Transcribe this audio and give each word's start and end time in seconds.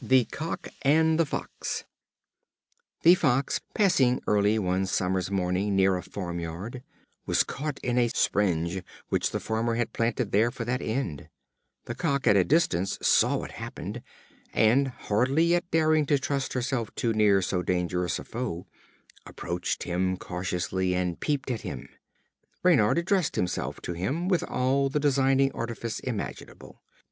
The 0.00 0.24
Cock 0.24 0.66
and 0.82 1.20
the 1.20 1.24
Fox. 1.24 1.84
The 3.04 3.14
Fox, 3.14 3.60
passing 3.74 4.20
early 4.26 4.58
one 4.58 4.86
summer's 4.86 5.30
morning 5.30 5.76
near 5.76 5.94
a 5.96 6.02
farm 6.02 6.40
yard, 6.40 6.82
was 7.26 7.44
caught 7.44 7.78
in 7.78 7.96
a 7.96 8.08
springe, 8.08 8.82
which 9.08 9.30
the 9.30 9.38
farmer 9.38 9.76
had 9.76 9.92
planted 9.92 10.32
there 10.32 10.50
for 10.50 10.64
that 10.64 10.82
end. 10.82 11.28
The 11.84 11.94
Cock, 11.94 12.26
at 12.26 12.34
a 12.36 12.42
distance, 12.42 12.98
saw 13.02 13.36
what 13.36 13.52
happened, 13.52 14.02
and, 14.52 14.88
hardly 14.88 15.44
yet 15.44 15.70
daring 15.70 16.06
to 16.06 16.18
trust 16.18 16.54
himself 16.54 16.92
too 16.96 17.12
near 17.12 17.40
so 17.40 17.62
dangerous 17.62 18.18
a 18.18 18.24
foe, 18.24 18.66
approached 19.26 19.84
him 19.84 20.16
cautiously, 20.16 20.92
and 20.92 21.20
peeped 21.20 21.52
at 21.52 21.60
him. 21.60 21.88
Reynard 22.64 22.98
addressed 22.98 23.36
himself 23.36 23.80
to 23.82 23.92
him, 23.92 24.26
with 24.26 24.42
all 24.42 24.88
the 24.88 24.98
designing 24.98 25.52
artifice 25.52 26.00
imaginable. 26.00 26.82